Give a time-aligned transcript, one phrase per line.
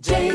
[0.00, 0.30] J-O-E-U-F-M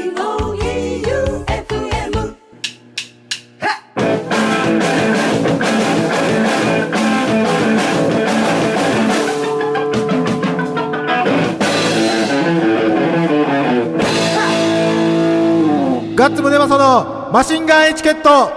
[16.15, 18.51] ガッツムネマソのマシンガンエチケット。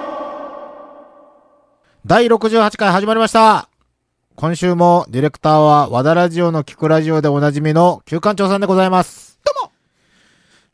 [2.04, 3.68] 第68回始まりました。
[4.34, 9.25] 今週もディレクターは和田ラジオの聞くラジオでおなじみの旧館長さんでございます。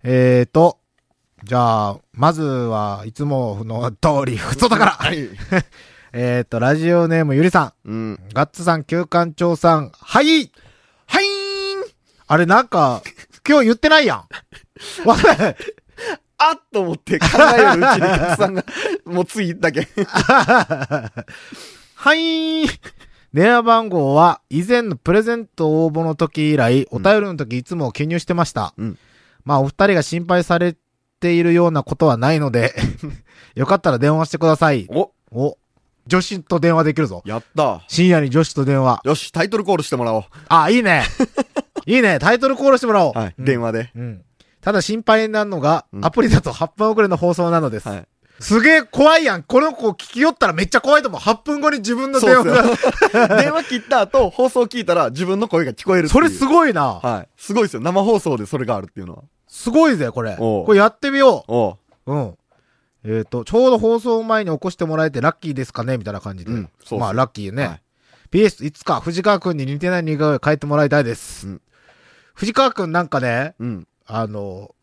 [0.05, 0.79] えーと、
[1.45, 5.29] じゃあ、まずはいつもの通り、普通だからはい。
[6.13, 8.13] えーと、ラジオネームゆりさうん。
[8.15, 10.51] ん、ガッツさん、旧館長さん、はい
[11.07, 11.85] はいーん
[12.27, 13.03] あれなんか、
[13.49, 14.27] 今日言ってないやん。
[15.07, 15.17] わ
[16.39, 17.27] あっと思って考
[17.57, 18.65] えるうちにガッツさんが、
[19.05, 19.87] もう次だけ。
[21.95, 22.67] はい。
[23.33, 28.75] 電話番号は以前のプレゼント応募の時以来、お便りの時いつも記入してました。
[28.77, 28.99] うん
[29.45, 30.77] まあお二人が心配され
[31.21, 32.75] ているようなことはないので、
[33.55, 34.87] よかったら電話してください。
[34.91, 35.59] お、お、
[36.07, 37.23] 女子と電話できるぞ。
[37.25, 37.83] やった。
[37.89, 39.01] 深夜に女子と電話。
[39.05, 40.25] よし、タイトルコールしてもらおう。
[40.49, 41.05] あ、いいね。
[41.87, 42.19] いいね。
[42.19, 43.19] タイトルコールしてもらおう。
[43.19, 43.35] はい。
[43.39, 43.91] うん電話で。
[43.95, 44.23] うん。
[44.61, 47.89] ただ心配なのが、うんアプリだと8分遅れの放送なのです。
[47.89, 48.09] はい。
[48.41, 49.45] すげえ怖いやん。
[49.45, 51.21] この子聞きよったらめっちゃ怖いと思う。
[51.21, 53.39] 8分後に自分の電話が。
[53.41, 56.95] 電話切った後、放送聞いたら自分の声が聞こえるそれすごいな。
[56.95, 57.29] はい。
[57.37, 57.81] すごいですよ。
[57.81, 59.23] 生放送でそれがあるっていうのは。
[59.53, 60.35] すごいぜ、これ。
[60.39, 62.13] おうこれやってみよおう。
[62.13, 62.15] う。
[62.15, 62.39] うん。
[63.05, 65.99] えっ、と、ちょうど放送前に起こしてもらえてラッキーですかね？
[65.99, 66.53] みたいな感じで。
[66.53, 67.67] うんそうそうまあ、ラッキーね。
[67.67, 67.83] はい
[68.31, 71.47] PS、いつか藤川くんに似てない似顔絵変えてもらいたいです。
[71.49, 71.61] うん
[72.35, 73.87] 藤川くんなんかね、うん。
[74.07, 74.75] あの、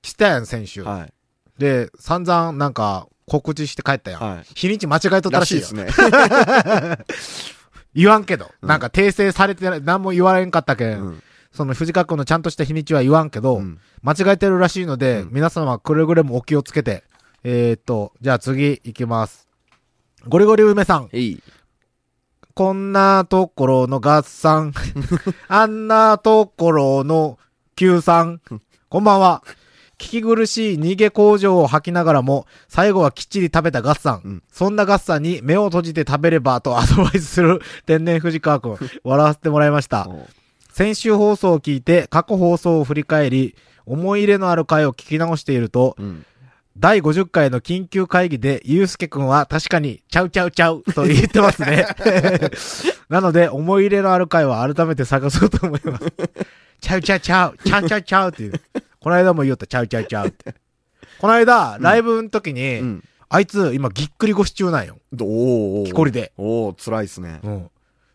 [0.00, 0.82] 来たやん、先週。
[0.82, 1.12] はい。
[1.58, 4.20] で、散々なんか告知して帰ったやん。
[4.22, 4.44] はい。
[4.54, 5.60] 日にち間違えとったらしいよ。
[5.60, 6.98] らしいですね。
[7.94, 8.50] 言わんけど。
[8.62, 11.00] うんなんか訂正されてない、何も言われんかったけん。
[11.02, 11.22] うん。
[11.56, 17.02] その藤川くんのちゃんとした日にちは言わんけど、うん間違えてるらしいので、うん皆様はくれぐれもお気をつけて。
[17.42, 19.48] えー、っと、じゃあ次行きます。
[20.28, 21.10] ゴリゴリ梅さん。
[22.54, 24.72] こんなところの合算。
[25.48, 27.38] あんなところの
[27.74, 28.40] 休産。
[28.88, 29.42] こんばんは。
[29.98, 34.22] 聞き苦しい逃げ工場を吐きながらも、最後はきっちり食べたガッサン。
[34.24, 38.76] うんそんなガッサンに目を閉じて食べればとアドバイスする天然藤川くん。
[39.04, 40.08] 笑わせてもらいました。
[40.76, 43.56] 先週放送を聞いて過去放送を振り返り、
[43.86, 46.26] 思い入れのある回を聞き直していると、うん。
[46.76, 51.86] 第50回の緊急会議で、ゆうすけくんは確かに、ちゃうちゃうちゃうと言ってますね。
[53.08, 56.12] なので、思い入れのある回は改めて探そうと思います。
[56.82, 58.52] ちゃうちゃうちゃう、ちゃうちゃうちゃうっていう。
[59.00, 60.54] この間も言おった、ちゃうちゃうちゃうって。
[61.18, 63.04] この間、ライブの時に、うん。
[63.30, 64.98] あいつ、今、ぎっくり腰中なんよ。
[65.14, 66.32] おーおー木こりで。
[66.36, 67.40] おー辛いっすね。
[67.42, 67.70] うん。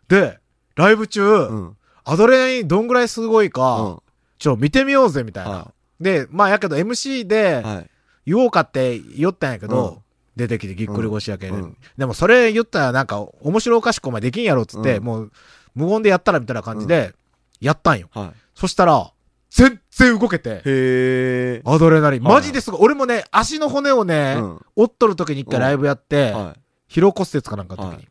[0.06, 0.38] で、
[0.76, 1.76] ライブ中、うん。
[2.04, 3.98] アドレナリンどんぐらいすごいか、うん。
[4.38, 5.50] ちょ、見てみようぜ、みたいな。
[5.50, 7.90] はで、まあ、やけど MC ではい。
[8.24, 9.98] 言おうかって言ったんやけど、うん
[10.34, 11.52] 出てきてぎっくり腰やけん。
[11.52, 15.32] うんうんでもそれ言ったらなんか、面白おかしくお前できんやろっつって、うんもう、
[15.74, 17.12] 無言でやったらみたいな感じで、
[17.60, 18.08] やったんよ。
[18.12, 18.38] はい。
[18.54, 19.12] そしたら、
[19.50, 21.70] 全然動けて、へー。
[21.70, 22.22] アドレナリン。
[22.22, 22.80] はいマジですごい。
[22.80, 26.56] 俺もね、足の骨をね、うん折っとる時に一回ライブやって、は
[26.88, 28.08] 疲労骨折かなんかの時に、はい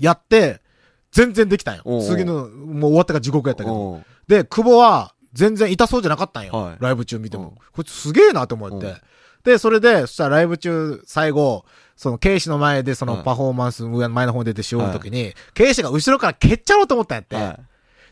[0.00, 0.62] やって、
[1.14, 2.00] 全然できたんよおうお。
[2.00, 3.66] う次の、もう終わったから地獄やったい。
[3.66, 3.76] けど。
[3.76, 6.52] おうで、久保は全然痛そうじゃなかったんよ。
[6.52, 7.44] はいライブ中見ても。
[7.44, 8.86] うんこいつすげえなと思って。
[8.86, 8.96] うん
[9.44, 11.66] で、それで、そしたらライブ中、最後、
[11.96, 17.36] その、警視の前でそのはいパフォーマンス、上の前の方に出てしようときに、警視が後ろから蹴っちゃおうと思ったんやって。
[17.36, 17.60] は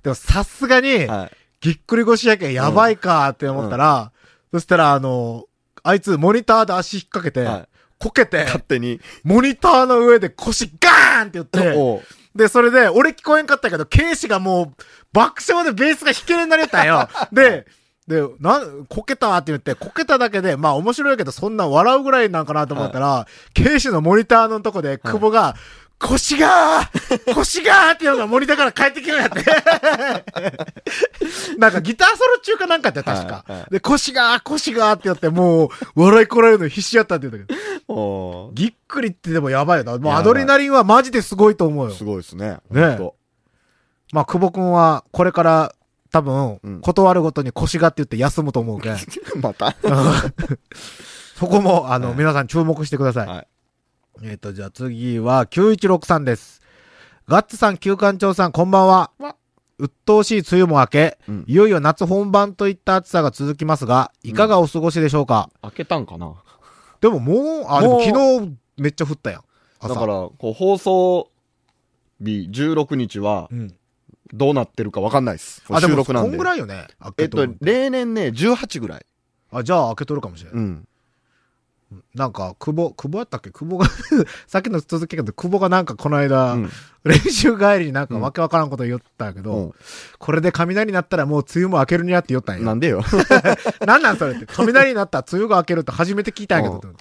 [0.02, 1.36] でもさすがにい。、はい。
[1.62, 4.12] ぎっくり腰やけんやばいかって思ったら、
[4.52, 5.46] そしたらあの、
[5.82, 7.68] あいつモニターで足引っ掛けて、はい
[8.02, 9.00] こけて、勝手に。
[9.22, 12.02] モニターの上で腰ガーンって言って、
[12.34, 17.08] で、それで、俺聞こえんかったけど、ケイシがもう、爆笑でベースが弾けるようになりよったんよ。
[17.32, 17.66] で、
[18.08, 25.54] で、なん、こけたわって言って、こけただけで、まあ面白いけど、そんな笑うぐらいなんかなと思ったら、ケイシのモニターのとこで、久保が、
[26.02, 26.88] 腰がー
[27.34, 29.44] 腰がーっていうのがモニターから帰ってきるんやって。
[31.58, 33.44] なんかギターソロ中かなんかって確か。
[33.46, 38.50] はいはいで、腰がー腰がーってやって、もう、笑いこらえるの必死やったって言うんだけど。
[38.52, 39.96] ぎっくりってでもやばいよな。
[39.98, 42.04] もうアドレナリンはマジですごいと思うよす。
[42.04, 42.58] ごいですね。
[42.70, 42.98] ね
[44.12, 45.74] まあ、久保くんは、これから、
[46.10, 48.96] 多分、うん断るごとに腰がって言って休むと思うけん。
[49.40, 49.76] また。
[51.38, 53.28] そこも、あの、はい皆さん注目してください。
[53.28, 53.46] はい。
[54.24, 56.62] えっ、と、じゃあ次は、9163です。
[57.26, 59.10] ガッツさん、旧館長さん、こんばんは。
[59.18, 59.36] わ
[59.78, 66.34] 鬱陶しい梅雨も明け、うんいよいよ夏本番といった暑さが続きますが、いかがお過ごしでしょうか、開けたんかな？
[67.00, 69.42] でももう、あ、でももう昨日めっちゃ降ったやん。
[69.80, 71.28] 朝だから、こう、放送
[72.20, 73.74] 日16日は、うん。
[74.32, 75.64] どうなってるかわかんないです。
[75.68, 76.36] あ、でも、こ収録なんで。
[76.36, 76.86] んぐらいよね。
[77.18, 79.06] えっと、例年ね、18ぐらい。
[79.50, 80.60] あ、じゃあ開けとるかもしれない。
[80.60, 80.88] うん。
[82.14, 83.50] なんか、久保、久保やったっけ？
[83.50, 83.86] 久保が、
[84.46, 86.70] さっきの続きけど、久保がなんかこの間、うん
[87.04, 89.72] 練習帰りになんかわけわからんこと言ったけど、うん
[90.20, 92.64] これで雷になったらもう梅雨も明けるにゃって言ったんや。
[92.64, 93.02] なんでよ。
[93.84, 94.46] なんなんそれって？
[94.46, 96.94] 雷になったら梅雨が明けるって初めて聞いたんやけど。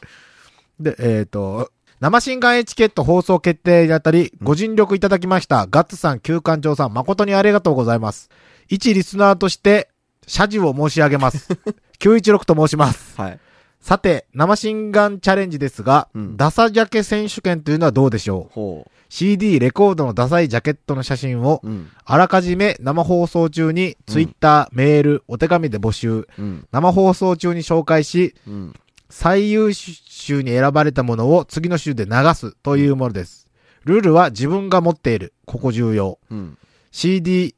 [0.79, 5.67] で、えっ、と、生新眼エチケット放送決定にあたり、ご尽力いただきました。
[5.69, 8.29] ガッツさん、旧館長さん、誠にありがとうございます。
[8.69, 9.89] 一リスナーとして、
[10.25, 11.47] 謝辞を申し上げます。
[11.99, 13.13] 916と申します。
[13.21, 13.39] はい。
[13.81, 18.53] さて、生新眼チャレンジですが、うんダサジャケ選手権というのはどうでしょう？
[18.53, 21.89] ほ ?CD、レコードのダサいジャケットの写真をう。、うん。
[22.05, 26.67] あらかじめ生放送中に、ツイッター、メール、お手紙で募集、うん。
[26.71, 28.73] 生放送中に紹介し、うん。
[29.09, 33.47] 最優秀に選ばれたものを次の週で流すというものです。
[33.83, 35.33] ルールは自分が持っている。
[35.45, 36.19] ここ重要。
[36.29, 36.55] うん。
[36.91, 37.55] CD、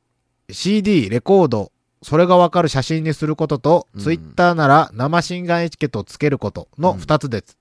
[0.49, 1.72] CD、レコード、
[2.03, 7.57] それがわかる写真にすることと、うんツイッターなら生心眼エチケットをつけることの二つです。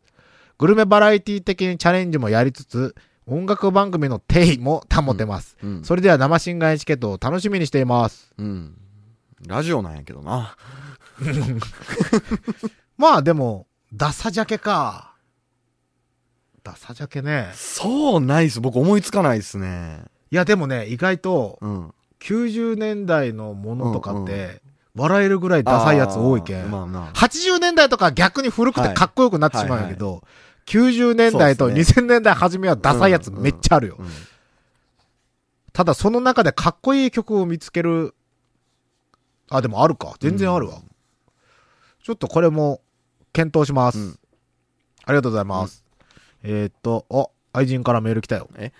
[0.58, 2.94] グルメバラエティ的にチャレンジもやりつつ、
[3.26, 5.56] 音楽番組の定位も保てます。
[5.62, 5.84] うん。
[5.84, 8.32] それでは生心眼エチケットを楽しみにしています。
[8.36, 8.76] うん。
[9.46, 10.56] ラジオなんやけどな。
[12.96, 15.14] まあでも、ダサジャケか。
[16.62, 17.50] ダサジャケね。
[17.54, 18.60] そうないっす。
[18.60, 20.04] 僕思いつかないっすね。
[20.30, 21.94] いやでもね、意外とうん。
[22.22, 24.62] 90年代のものとかっうんうて、
[24.94, 26.62] 笑えるぐらいダサいやつ多いけん。
[26.62, 27.06] あーまあな。
[27.12, 30.22] 80年代とか逆に古くてはいかっこよくなってしまうんやけど、
[30.66, 33.96] 90年代とそうっす2000年代初めはダサいやつめっちゃあるよ。
[33.98, 34.06] うん
[35.72, 38.14] ただその中でかっこいい曲を見つける、
[39.48, 40.14] あ、でもあるか。
[40.20, 40.82] 全然あるわ。
[42.04, 42.82] ちょっとこれも
[43.32, 43.98] 検討します。
[43.98, 44.18] うん
[45.04, 45.82] ありがとうございます。
[46.42, 48.48] えーっと、お、愛人からメール来たよ。
[48.56, 48.72] え？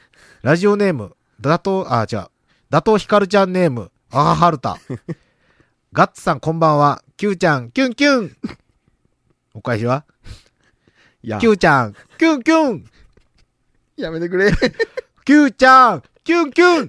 [0.43, 2.29] ラジオネーム、打倒、あ、違う。
[2.73, 4.79] 打倒ひかるちゃんネーム、あははるた。
[5.93, 7.03] ガッツさんこんばんは。
[7.19, 8.37] キューちゃん、キュンキュン。
[9.53, 10.07] お返しは？
[11.23, 12.87] いやキ、ューちゃん、キュンキュン。
[13.97, 14.51] やめてくれ。
[15.27, 16.89] キューちゃん、キュンキュン。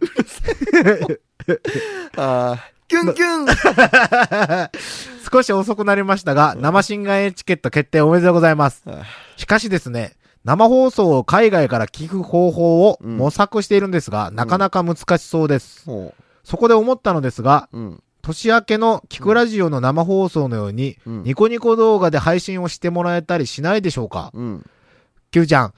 [2.15, 4.69] あーキュンキュン
[5.29, 9.03] 少し遅くなりましたが、生新眼エチケット決定おめでとうございますあ。
[9.35, 15.85] しかしですね、生放送を海外から聞く方法をうん模索しているんですが、なかなか難しそうです。
[15.85, 16.13] ほ
[16.43, 17.79] そこで思ったのですが、う。
[17.79, 18.03] うん。
[18.21, 24.31] 年明けの聞くラジオの生放送のように、うんニコニコ動画で配信をしてもらえたりしないでしょうか？
[24.33, 24.65] うん。
[25.31, 25.73] キューちゃん、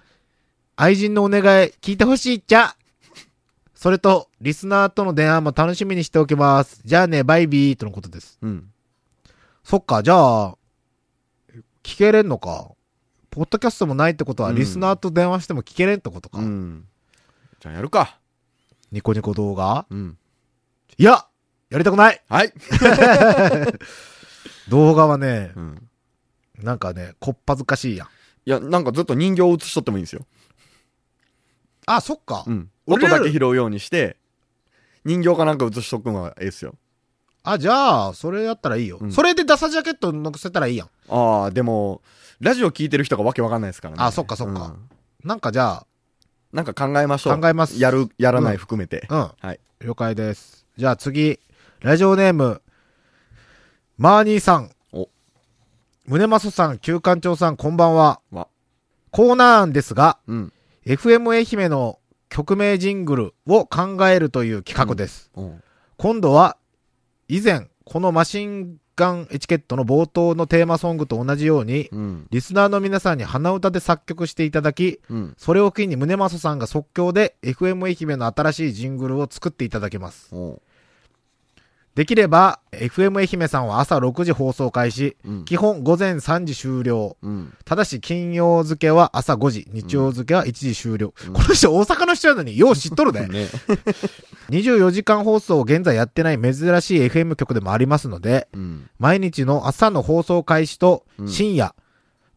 [0.75, 2.75] 愛人のお願い聞いてほしいっちゃ。
[3.73, 6.81] それと、リスナーとの電話も楽しみにしておきます。
[6.85, 8.37] じゃあね、バイビーとのことです。
[8.41, 8.71] うん。
[9.63, 10.55] そっか、じゃあ、
[11.83, 12.71] 聞けれんのか。
[13.35, 16.39] ポッドキャストもないってことは、うんリスナーと電話しても聞けれんってことか。
[16.39, 16.85] うん。
[17.59, 18.17] じゃあやるか。
[18.93, 19.85] ニコニコ動画？
[19.89, 20.17] うん。
[20.97, 21.25] いや
[21.69, 22.53] やりたくないはい。
[24.69, 25.89] 動画はね、うん。
[26.63, 28.07] なんかね、こっぱずかしいやん。
[28.07, 30.25] いや、なんかずっと人形を映しとってもいいんですよ。
[31.87, 32.45] あ、そっか。
[32.47, 32.71] うん。
[32.85, 34.15] 音だけ拾うようにして、
[35.03, 36.75] 人形かなんか映しとくのがええっすよ。
[37.45, 38.97] あ、じゃあ、それやったらいいよ。
[39.01, 40.89] うんそれでダサジャケット載せたらいいやん。
[41.09, 42.01] ああ、でも、
[42.39, 44.03] ラジオ聞いてる人がわけわかんないですからね。
[44.03, 44.89] あそっかそっかうん
[45.23, 45.85] なんかじゃ
[46.53, 47.39] なんか考えましょう。
[47.39, 49.07] 考えますやる、やらない含めて。
[49.09, 49.47] あ、うん。
[49.47, 49.59] はい。
[49.81, 50.65] 了解です。
[50.77, 51.39] じゃあ次、
[51.81, 52.61] ラジオネーム、
[53.97, 54.71] マーニーさん。
[54.93, 55.09] お
[56.07, 58.21] 宗正さん、旧館長さん、こんばんは。
[58.31, 58.47] わ。
[59.11, 60.53] コーナー案ですが、うん。
[60.85, 65.31] FM 愛媛の曲名ジングルを考えるという企画です。
[65.35, 65.63] うん。
[65.97, 66.57] 今度は、
[67.27, 72.27] 以前、このマシンガンエチケットの冒頭のテーマソングと同じように、うん。
[72.29, 75.33] リスナーの皆さんに鼻歌で作曲していただき、うん。
[75.37, 80.33] それを機に宗正さんが即興で FM 愛媛の新しいジングルを作っていただけます。
[81.95, 85.45] できれば、FM 愛媛さんは朝6時放送開始、うん。
[85.45, 87.15] 基本午前3時終了。
[87.21, 87.53] うん。
[87.63, 91.13] ただし金曜付けは朝5時、日曜付けは1時終了。
[91.27, 93.27] うんこの人大阪の人なのによう知っとるね。
[93.31, 93.47] ね。
[94.51, 98.89] 24時間放送を現在やってない珍しい FM 局でもありますので、うん。
[98.99, 101.75] 毎日の朝の放送開始とうん深夜、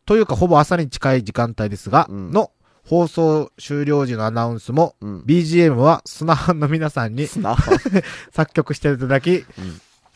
[0.07, 2.53] というかほぼ朝に近い時間帯ですが、うんの
[2.89, 5.21] 放送終了時のアナウンスも、うん。
[5.21, 7.27] BGM は砂藩の皆さんに。
[8.33, 9.45] 作曲していただき、うん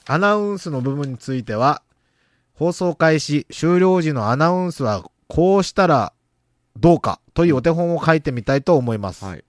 [0.06, 1.82] アナウンスの部分については、
[2.54, 6.12] 放送開始、終了時のアナウンスはこうしたら
[6.76, 9.24] どうかというお手本を書いてみたいと思います。
[9.24, 9.44] はい。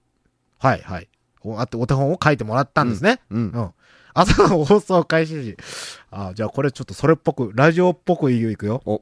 [0.60, 1.10] はい、はい。
[1.42, 3.20] おあとお手本を書いてもらったんですね。
[3.32, 3.60] うんう。
[3.62, 3.74] ん。
[4.13, 5.58] 朝の放送開始時。
[6.12, 8.82] あじゃあこれちょっとそれっぽく、ラジオっぽく言ういくよ。
[8.86, 9.01] お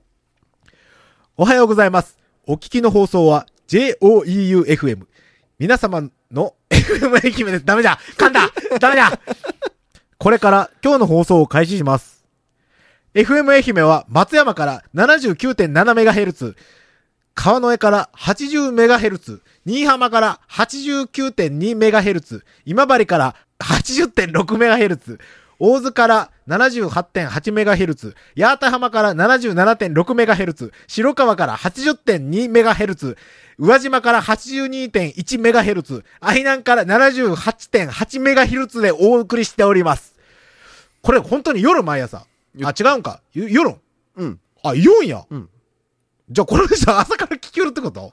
[1.35, 2.17] おはようございます。
[2.47, 5.05] お聞きの放送は JOEUFM。
[5.57, 7.65] 皆様の FM 愛媛です。
[7.65, 8.49] ダメだ噛んだ。
[8.81, 9.17] ダメだ。
[10.17, 12.25] これから今日の放送を開始します。
[13.13, 16.55] FM 愛媛は松山から 79.7MHz、
[17.33, 25.17] 川の江から 80MHz、新居浜から 89.2MHz、今治から 80.6MHz、
[25.59, 33.15] 大津から 78.8MHz、八幡浜から 77.6MHz、白川から 80.2MHz、
[33.61, 40.15] 宇和島から 82.1MHz、愛南から 78.8MHz でお送りしております。
[41.03, 42.25] これ本当に夜毎朝？
[42.63, 43.21] あ、違うんか？
[43.33, 43.75] ゆ夜？
[44.15, 44.39] うん。
[44.63, 45.23] あ、言うんや？
[45.29, 45.47] うん
[46.31, 48.11] じゃあこの人朝から聞けるってこと？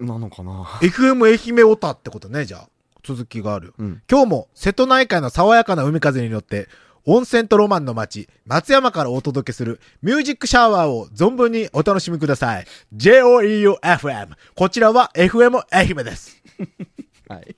[0.00, 2.68] なのかな ?FM 愛媛オタってことね、じゃあ。
[3.04, 3.74] 続きがある。
[3.78, 4.02] うん。
[4.10, 6.66] 今日も瀬戸内海の爽やかな海風に乗って、
[7.10, 12.66] 温泉とロマンの街、松山からお届けするミュージックシャワーを存分にお楽しみください。
[12.94, 14.28] JOEUFM。
[14.54, 16.42] こちらは FM 愛媛です。
[17.30, 17.56] はい。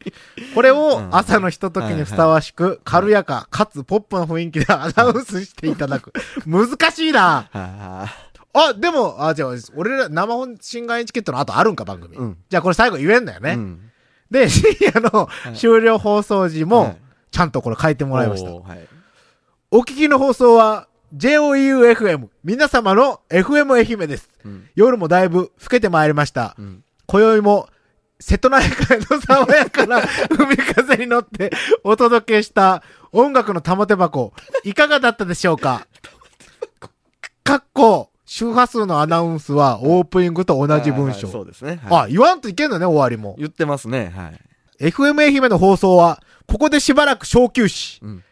[0.55, 6.13] これをうん朝のひとときにふさわしく、軽やか、かつポップな雰囲気でアナウンスしていただく。
[6.47, 8.09] 難しいなは
[8.53, 12.17] あ、でも、あ、じゃあ、俺ら生本新外チケットの後あるんか、番組。
[12.17, 13.45] うんじゃあこれ最後言えんだよあ。
[13.45, 13.55] ね。
[13.55, 13.91] うん。
[14.31, 16.97] で、深夜の終了放送時も、はい
[17.33, 18.51] ちゃんとこれ書いてもらいました。
[18.51, 18.89] はい。
[19.71, 24.29] お聞きの放送は、JOEUFM、皆様の FM 愛媛です。
[24.45, 24.69] うん。
[24.75, 26.55] 夜もだいぶ更けてまいりました。
[26.59, 26.85] うん。
[27.07, 27.69] 今宵も、
[28.19, 30.03] 瀬戸内海の爽やかな
[30.39, 31.51] 海風に乗って
[31.85, 34.33] お届けした音楽の玉手箱、
[34.65, 35.87] いかがだったでしょうか？
[37.45, 41.29] かっこ、周波数のアナウンスはオープニングと同じ文はいはい章。
[41.29, 41.81] そうですね。
[41.85, 43.37] はいあ、言わんといけんのね、終わりも。
[43.39, 44.13] 言ってますね。
[44.15, 44.33] は
[44.81, 44.91] い。
[44.91, 48.05] FM 愛媛の放送は、ここでしばらく小休止。
[48.05, 48.25] うん。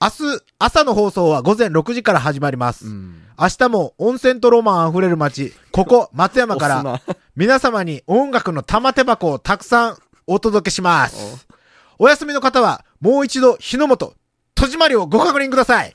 [0.00, 2.86] 明日、朝の放送は午前6時から始まります。
[2.86, 3.22] うん。
[3.38, 7.00] 明日も温泉とロマン溢れる街、ここ、松山から、
[7.34, 11.46] 皆様に音楽の玉手箱をたくさんお届けします。
[11.98, 14.14] お休みの方は、もう一度火の元、
[14.54, 15.94] 戸締まりをご確認ください。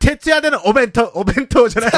[0.00, 1.92] 徹夜でのお弁当、お弁当じゃない。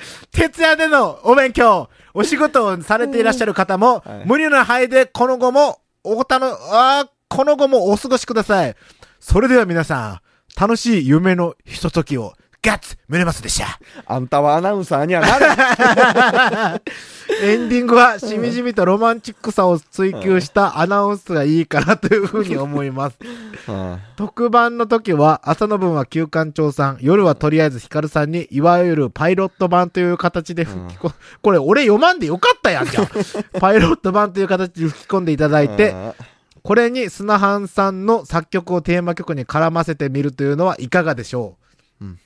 [0.32, 8.76] 徹夜でのお勉強、お仕事をされていらっしゃる方も、はい無理の範囲でこの後も、おたの、あーこの後もお過ごしください。
[9.26, 10.20] それでは皆さ
[10.56, 13.80] ん、楽しい夢のひとときを、ガッツ胸ますでした。
[14.04, 16.82] あんたはアナウンサーにはなる。
[17.42, 23.16] エンディングはしみじみとロマンチックさを追求したアナウンスがいいかなというふうに思います。
[23.66, 33.08] は 特番の時は朝の分は旧館長さん、夜はとりあえずヒカルさんにいわゆるパイロット版という形で吹き込、これ俺読まんでよかったやんじゃん。
[33.58, 36.14] パイロット版という形で吹き込んでいただいて、あ
[36.64, 41.58] これに砂半さんの作曲をテーマ曲に絡ませてみるというのはいかがでしょ
[42.00, 42.18] う、うん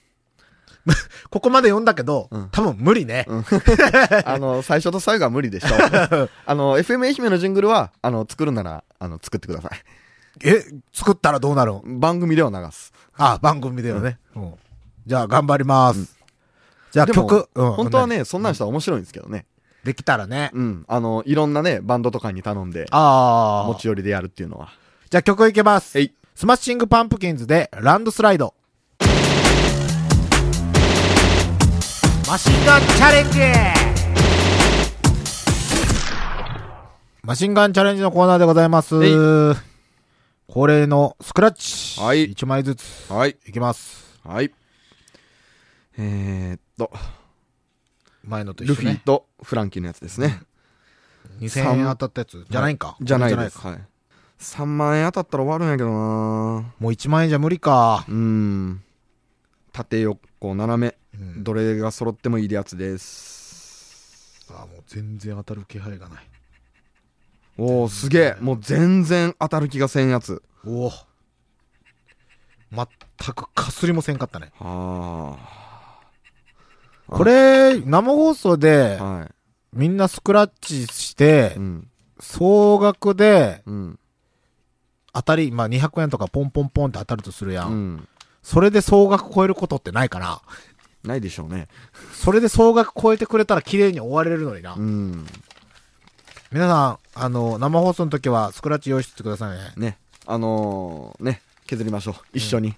[1.28, 3.26] ここまで読んだけど、うん多分無理ね。
[4.25, 5.68] あの、最初と最後は無理でしょ。
[6.47, 9.78] あの、FM 愛媛のジングルは、あの、作るなら、あの、作ってください。
[10.45, 10.64] え、
[10.95, 12.00] 作ったらどうなるん？
[12.00, 12.95] 番組では流す。
[13.18, 14.18] あ、番組だよね。
[14.35, 14.54] うん
[15.07, 16.16] じゃあ、頑張ります。
[16.92, 19.45] じゃあ、曲、うん本当はね、そんなんしたら面白いんですけどね。
[19.88, 20.50] できたらね。
[20.52, 20.85] うん。
[20.87, 23.68] あの、いろんなね、バンドとかに頼んで、ああ。
[23.68, 24.68] 持ち寄りでやるっていうのは。
[25.09, 25.99] じゃあ、曲いけます。
[25.99, 26.12] えい。
[26.35, 28.52] Smashing Pumpkins で、 Landslide。
[32.28, 33.40] マシンガンチャレンジ
[37.23, 38.95] マシンガンチャレンジのコーナーでございます。
[40.49, 41.99] 恒例のスクラッチ。
[41.99, 43.11] はい1枚ずつ。
[43.11, 43.38] はい。
[43.47, 44.18] いきます。
[44.23, 44.52] はい。
[45.97, 46.90] えー、っと、
[48.28, 48.92] 前のと一ル緒ね。
[48.92, 50.42] フィとフランキーのやつですね。
[51.40, 52.47] 2000円当たったやつ。
[52.49, 52.97] じゃないんか。
[53.00, 53.58] じゃないです。
[53.58, 53.80] はい。
[54.38, 58.04] 3万円当たったら終わるんやけどなもう1万円じゃ無理か。
[58.08, 58.82] うーん。
[59.73, 60.97] 縦横斜め。
[61.14, 64.47] うんどれが揃ってもいいやつです。
[64.50, 66.25] あもう全然当たる気配がない。
[67.56, 68.37] おー、すげえ。
[68.40, 70.42] もう全然当たる気がせんやつ。
[70.64, 70.92] おお。
[72.70, 72.87] 全
[73.35, 74.52] くかすりもせんかったね。
[74.58, 75.37] は
[77.09, 79.29] これ、生放送であ。、はい。
[79.73, 81.88] みんなスクラッチしてう、ん。
[82.21, 83.99] 総額でうん。
[85.12, 87.65] 当たり、まあ200円とかポンポンポンって当たるとするや。
[87.65, 88.09] うんん。
[88.43, 90.41] それで総額超えることってないかな。
[91.05, 91.69] ないでしょうね。
[92.12, 94.75] それで総額超えてくれたら綺麗に終われるのにな。
[94.75, 95.27] うん。
[96.50, 99.73] 皆さん、あの、生放送の時はスクラッチ用意しててくださいね。
[99.77, 99.99] ね。
[100.27, 101.43] あのー、ね。
[101.67, 102.15] 削りましょう。
[102.33, 102.75] 一緒に。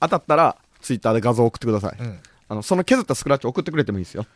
[0.00, 1.96] 当たったら、ツイッターで画像送ってください。
[2.00, 2.20] うん。
[2.48, 4.26] あの、その削ったスクラッチ送ってくれてもいいですよ。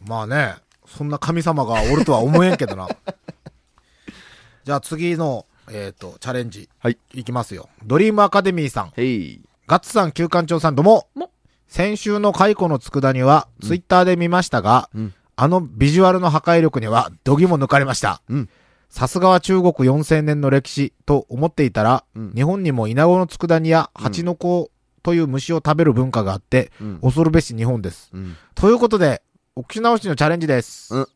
[0.00, 2.88] まあね、そんな神様がおるとは思えんけどな。
[4.64, 6.68] じゃあ次の、えっ、と、チャレンジ。
[6.78, 6.98] はい。
[7.12, 7.68] いきますよ。
[7.84, 8.92] ドリームアカデミーさん。
[8.96, 9.40] へい。
[9.66, 11.08] ガッツさん、旧館長さん、どうも。
[11.14, 11.30] も
[11.68, 15.14] 先週の解雇の佃煮は、ツイッターで見ましたが、うん。
[15.38, 18.22] あのビジュアルの破壊力には、度肝抜かれました。
[18.28, 18.48] うん。
[18.88, 24.70] さすがは中国4000年の歴史と思っていたら、うん日本にも稲子の佃煮や蜂の子
[25.06, 26.98] という虫を食べる文化があって、うん。
[27.00, 28.10] 恐るべし日本です。
[28.12, 28.36] うん。
[28.56, 29.22] ということで、
[29.54, 30.92] お口直しのチャレンジです。
[30.96, 31.06] うん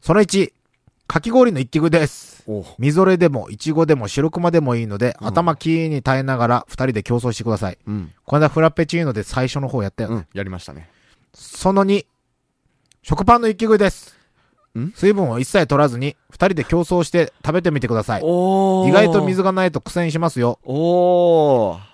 [0.00, 0.50] その1、
[1.06, 2.42] かき氷の一器具です。
[2.46, 7.76] おみぞれでも、いちごでも、白熊でもいいので、うん頭きれいに耐えながら、二人で競争してください。
[7.86, 8.12] うん。
[8.24, 10.16] この間フラペチーノで最初の方やったよね。
[10.16, 10.26] うん。
[10.32, 10.88] やりましたね。
[11.34, 12.06] その2、
[13.02, 14.16] 食パンの一器具です。
[14.78, 18.22] ん水分を一切取らずに、二人で競争して食べてみてください。
[18.24, 20.60] お意外と水がないと苦戦しますよ。
[20.64, 21.88] おー。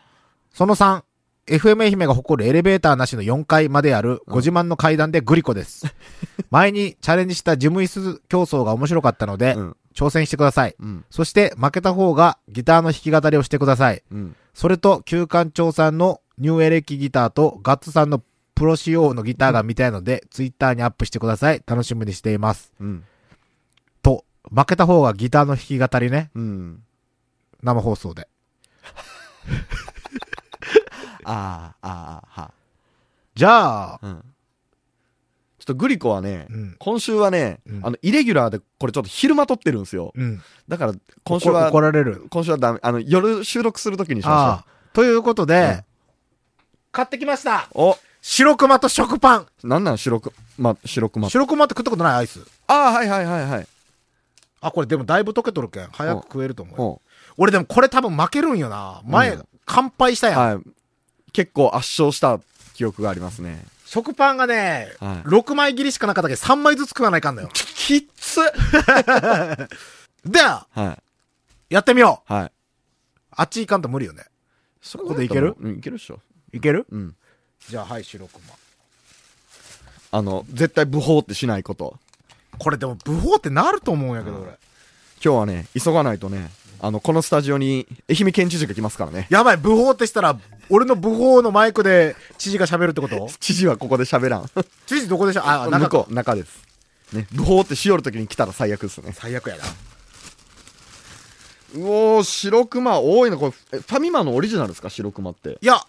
[0.54, 1.02] その3、
[1.46, 5.86] FM 愛媛が誇るエレベーターなしの4階まであるご自慢の階段でグリコです。
[6.50, 9.76] 前にチャレンジした事務椅子競争が面白かったので、うん。
[9.94, 10.74] 挑戦してください。
[10.80, 11.04] うん。
[11.10, 14.02] そして負けた方がギターの弾き語りをしてください。
[14.10, 14.36] うん。
[14.52, 18.22] それと、旧館長さんのニューエレキギターとガッツさんの
[18.54, 21.62] プロ仕様のギターが見たいので、ツイッターにアップしてください。
[21.66, 22.72] 楽しみにしています。
[22.80, 23.04] うん。
[24.02, 26.30] と、負けた方がギターの弾き語りね。
[26.34, 26.82] うん。
[27.62, 28.28] 生放送で。
[31.24, 32.50] ああ、ああ、は。
[33.34, 34.24] じゃあ、うん。
[35.58, 36.76] ちょっとグリコはね、うん。
[36.78, 40.12] 今週はね、うんあの、イレギュラーで、これちょっと昼間撮ってるんですよ。
[40.14, 40.42] うん。
[40.68, 42.26] だから、今週は怒、られる。
[42.30, 42.78] 今週はダメ。
[42.82, 44.64] あの、夜収録するときにしあまあ。
[44.92, 45.84] ということで、うん
[46.92, 47.88] 買ってきましたしょう。
[47.94, 51.28] お白熊と食パンなんなん白く、ま、白熊。
[51.28, 52.38] 白熊って食ったことないアイス？
[52.68, 53.66] ああ、はいはいはいはい。
[54.60, 55.88] あ、これでもだいぶ溶けとるけん。
[55.88, 57.00] 早く食えると思う
[57.36, 59.02] 俺でもこれ多分負けるんよな。
[59.06, 60.38] 前、うん乾杯したやん。
[60.38, 60.58] はい。
[61.34, 62.40] 結構圧勝した
[62.74, 63.62] 記憶がありますね。
[63.84, 67.50] 食パンがね、はい6枚切りしかなかったけど3枚ずつ食わないかんのよ。
[67.52, 68.40] きっつ
[70.24, 70.98] では、は
[71.70, 71.74] い。
[71.74, 72.52] やってみようはい。
[73.32, 74.24] あっち行かんと無理よね。
[74.80, 75.54] そこでいける？
[75.60, 76.20] うん、いけるっしょ。
[76.52, 76.86] いける？
[76.90, 77.14] うん。
[77.68, 78.40] じゃあはい、白熊。
[80.12, 81.98] あの、絶対不法ってしないこと。
[82.58, 84.50] これでも、ブホってなると思うんやけど、俺。
[84.50, 84.58] 今
[85.20, 86.50] 日はね、急がないとね、
[86.80, 89.26] あの、このスタジオに愛媛県知事が来ますからね。
[89.30, 90.38] やばい、ブホってしたら、
[90.70, 93.28] 俺のブホのマイクで知事が喋るってこと？
[93.40, 94.50] 知事はここで喋らん。
[94.86, 96.62] 知事どこでしょあ、中向こう、中です。
[97.12, 99.12] ね、不法ってしよるときに来たら最悪ですね。
[99.14, 99.64] 最悪やな。
[101.76, 103.36] うおー、白熊多いな。
[103.36, 104.90] これ、えファミマのオリジナルですか？
[104.90, 105.58] 白熊って。
[105.60, 105.80] いや、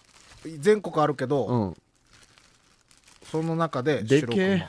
[0.60, 1.76] 全国あるけど、うん。
[3.30, 4.68] その中でで白熊けえ。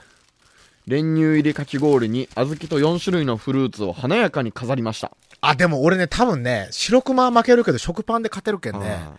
[0.88, 5.12] 練乳入りかき氷に小豆と4種類のフルーツを華やかに飾りました。
[5.42, 9.00] あ、でも俺ね、多分ね、白熊は負けるけど食パンで勝てるけんね。
[9.00, 9.14] あ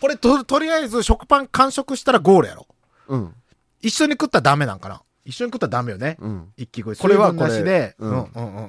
[0.00, 2.66] これと、とりあえず食パン完食したらゴールやろ。
[3.08, 3.34] ーうん。
[3.80, 5.02] 一緒に食ったらダメなんかな。
[5.24, 6.16] 一緒に食ったらダメよね。
[6.20, 6.52] うん。
[6.56, 6.96] 一気食い。
[6.96, 8.68] これは水分なしで、これうん、うん、うん、うん。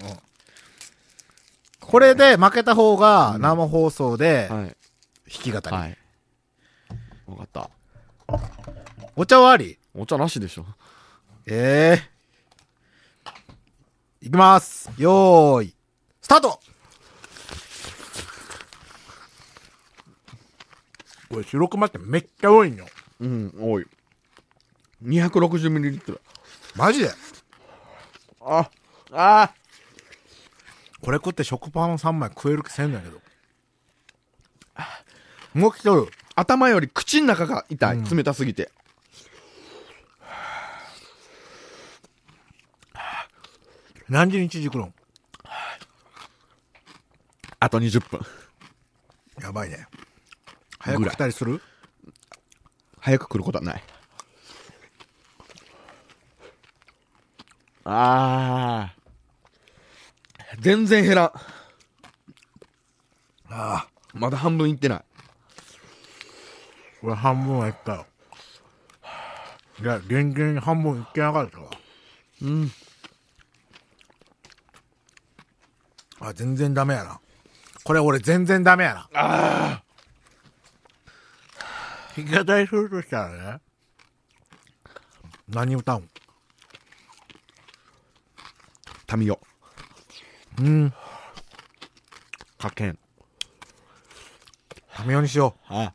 [1.81, 4.65] これで負けた方が生放送ではい。
[4.65, 4.75] 弾
[5.27, 5.67] き語り。
[5.67, 5.97] はい。
[7.27, 7.69] わかった。
[9.15, 9.77] お茶はあり？
[9.93, 10.65] お茶なしでしょ。
[11.45, 12.01] え
[14.21, 14.89] えいきます。
[14.97, 15.75] よーい。
[16.21, 16.59] スタート
[21.29, 22.85] これ白熊ってめっちゃ多いんよ。
[23.19, 23.85] うん、多い。
[25.03, 26.19] 260ml。
[26.75, 27.11] マジで？
[28.41, 28.69] あ、
[29.11, 29.53] あ
[31.01, 33.19] これ食って食パン3枚食える気せんだけど。
[35.53, 36.11] もう来とる。
[36.35, 38.03] 頭より口の中が痛い。
[38.03, 38.71] 冷たすぎて。
[44.07, 44.93] 何時に一時来るん？
[47.59, 48.21] あと20分。
[49.41, 49.87] やばいね。
[50.87, 51.61] 早く来たりする？
[53.01, 53.83] 早く来ることはない。
[57.83, 60.61] あー。
[60.61, 61.25] 全然減らん。
[61.25, 61.35] あ
[63.49, 63.87] あ。
[64.13, 65.01] まだ半分いってない。
[67.03, 68.05] 俺半分はいったよ。
[69.81, 71.69] いや、全然半分いってなかったわ。
[72.41, 72.71] うん。
[76.21, 77.19] あ、全然ダメやな。
[77.83, 79.09] これ俺全然ダメやな。
[79.13, 79.83] あ
[82.17, 83.61] 弾き語りするとしたらね。
[85.47, 86.01] 何歌うん？
[86.01, 86.07] ー。
[89.05, 89.39] タミオ。
[90.59, 90.91] うん。
[92.57, 92.97] かけん。
[94.95, 95.93] タミオにしよあ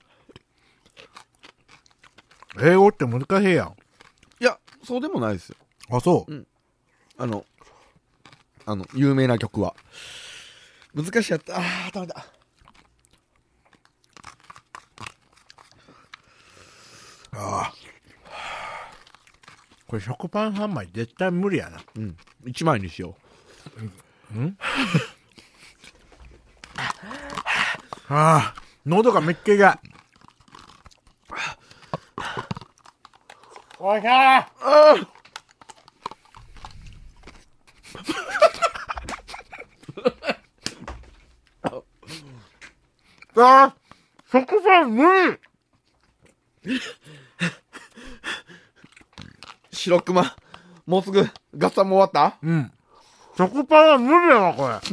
[2.56, 2.64] う。
[2.64, 3.76] 英語って難しいやん。
[4.40, 5.56] いや、そうでもないですよ。
[5.90, 6.46] あ、そう？
[7.18, 7.44] あの、
[8.64, 9.74] あの、有名な曲は。
[10.94, 11.56] 難しいやった。
[11.58, 12.26] あー、ダメだ。
[17.32, 17.72] ああ。
[19.86, 21.80] これ食パン3枚絶対無理やな。
[21.96, 22.16] うん。
[22.44, 23.16] 1枚にしよ
[28.08, 28.54] ああ。
[28.84, 29.92] 喉がめっちゃ痛い。
[33.84, 34.42] おいしゃー
[43.34, 43.74] ああ
[44.30, 45.40] 食パン無
[46.62, 46.78] 理
[49.90, 50.36] 白熊。
[50.86, 52.38] もうすぐ、ガッサンも終わった？
[52.42, 52.72] うん。
[53.36, 54.80] 食パンは無理だわ、これ。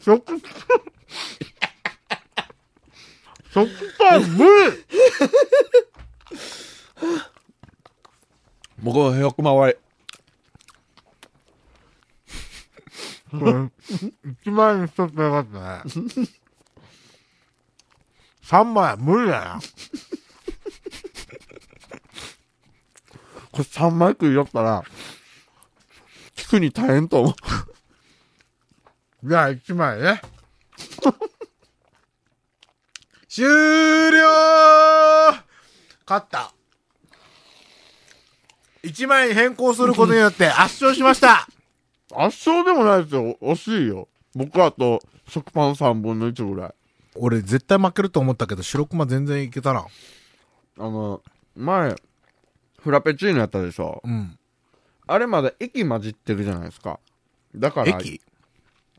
[0.00, 0.42] 食パン。
[3.52, 3.68] 食
[3.98, 4.50] パン無理
[8.78, 9.80] 僕は白熊終わ
[13.30, 13.70] これ、
[14.42, 15.92] 一万円一つよかったね。
[18.42, 19.60] 三枚は無理だな。
[19.60, 19.68] り。
[23.52, 24.82] これ3枚食いよったら、
[26.34, 27.34] 聞くに大変と思う。
[29.28, 30.22] じゃあ一枚ね。
[33.28, 33.52] 終了
[36.06, 36.52] 勝った。
[38.82, 41.46] 一枚に変更することによって圧勝しました。
[42.10, 43.38] 圧勝でもないですよ。
[43.40, 44.08] 惜しいよ。
[44.34, 46.74] 僕はあと、食パン3分の1ぐらい。
[47.14, 49.86] 俺絶対負けると思ったけど、白熊全然いけたな。
[50.78, 51.22] あの、
[51.54, 51.94] 前、
[52.82, 54.00] フラペチーノやったでしょ。
[54.04, 54.38] うん。
[55.06, 56.98] あれまだ液混じってるじゃないですか。
[57.54, 58.20] だから、液？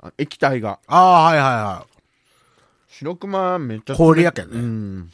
[0.02, 0.80] あ液体が。
[0.88, 1.88] ああ、はいはいは
[2.88, 5.12] 白熊めっちゃ氷やけんねうん。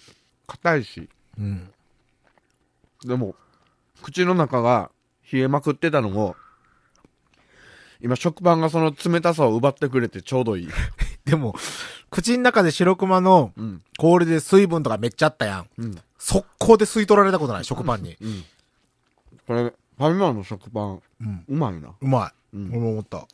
[0.48, 0.98] 硬いし。
[0.98, 1.10] い。
[1.40, 1.70] うん。
[3.06, 3.36] でも、
[4.02, 4.92] 口の中が
[5.32, 6.36] 冷えまくってたのを、
[8.02, 10.70] 今食パンがその冷たさを奪ってくれてちょうどいい。
[11.26, 11.56] でも、
[12.10, 13.84] 口の中で白熊のうん。
[13.98, 15.70] 氷で水分とかめっちゃあったやん。
[15.78, 16.02] うん。
[16.18, 18.18] 速攻で吸い取られたことない、食パンに。
[18.20, 18.44] うん。
[19.50, 21.44] これ、ファミマの食パン、うん。
[21.50, 21.90] うまいな。
[22.00, 22.56] うまい。
[22.56, 23.28] うん俺も思った。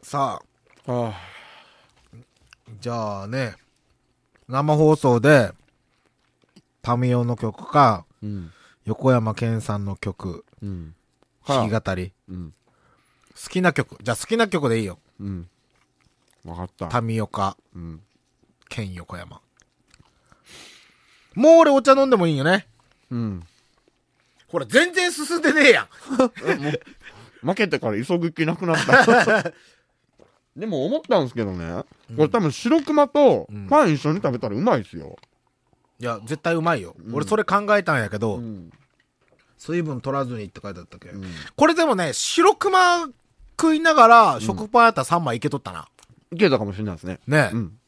[0.00, 0.40] さ
[0.86, 1.14] あ、あ
[2.80, 3.56] じゃあね、
[4.48, 5.52] 生放送で、
[6.80, 8.50] タミオの曲か、うん。
[8.86, 10.94] 横山健さんの曲、うん。
[11.46, 12.12] 弾き語り。
[12.30, 12.54] うん。
[13.34, 13.98] 好きな曲。
[14.02, 14.98] じゃあ好きな曲でいいよ。
[15.20, 15.46] うん。
[16.46, 16.86] わかった。
[16.86, 18.00] タミオか、うん。
[18.70, 19.42] 健横山。
[21.34, 22.66] もう俺お茶飲んでもいいよね。
[23.10, 23.46] うん。
[24.48, 25.88] ほら、全然進んでねえやん。
[27.46, 29.52] 負けてから急ぐ気なくなった。
[30.56, 31.84] でも思ったんですけどね、
[32.16, 35.16] これ多分白熊とんパン一緒に食べたらうまいですよ。
[35.98, 36.94] いや、絶対うまいよ。
[36.98, 38.70] うん俺それ考えたんやけど、ん。
[39.58, 41.24] 水分取らずにって書いてあったっけ、うん
[41.56, 43.08] これでもね、白熊
[43.58, 45.88] 食いながら、食パンやったら3枚いけとったな。
[46.32, 47.20] いけたかもしれないですね。
[47.26, 47.78] ね、うん。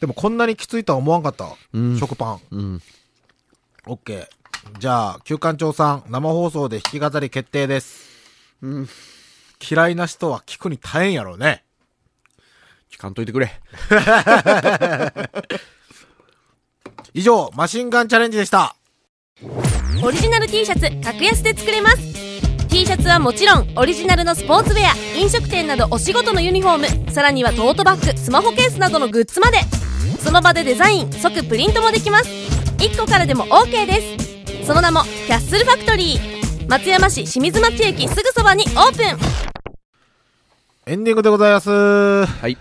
[0.00, 1.48] でもこんなにきついとは思わんかった。
[1.72, 2.40] うん食パン。
[2.50, 2.82] うん。
[3.86, 4.37] オッケー。
[4.78, 8.08] じゃあ、旧館長さん、生放送で弾き語り決定です。
[8.62, 8.88] うん。
[9.68, 11.64] 嫌いな人は聞くに大変やろうね。
[12.90, 13.60] 聞かんといてくれ。
[17.14, 18.76] 以上、マシンガンチャレンジでした。
[20.02, 21.96] オリジナル T シャツ格安で作れます
[22.68, 29.58] T シャツはもちろんオリジナルのスポーツウェア飲食店などお仕事のユニフォームさらにはトートバッグスマホケースなどのグッズまで
[30.20, 32.28] その場でデザイン即プリントもできます
[32.78, 34.27] 1個からでも OK です
[34.68, 41.70] その名もキャッスルファクトリー松山市清水町駅すぐそばにオープンエンディングでございます。
[41.70, 42.58] はい。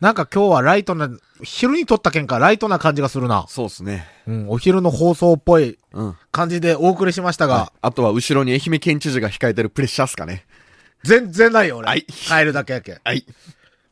[0.00, 1.08] なんか今日はライトな、
[1.44, 3.46] 昼に撮ったけんかライトな感じがするな。
[3.48, 4.08] そうっすね。
[4.26, 6.16] うん、お昼の放送っぽいうん。
[6.32, 10.44] 感じでお送りしましたが、あとは後ろに愛媛県知事が控えてるプレッシャーっすかね。
[11.04, 11.86] 全然ないよ、俺。
[11.86, 12.98] はい帰るだけやけん。
[13.04, 13.24] はい。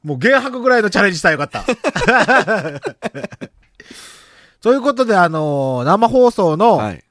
[0.03, 1.65] もう原白ぐらいのチャレンジしたらよかった。
[4.63, 7.05] ということで、あのー生放送のはい。